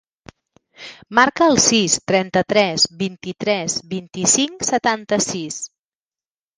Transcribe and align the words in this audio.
Marca 1.19 1.49
el 1.51 1.61
sis, 1.65 1.99
trenta-tres, 2.13 2.87
vint-i-tres, 3.05 3.79
vint-i-cinc, 3.95 4.69
setanta-sis. 4.75 5.65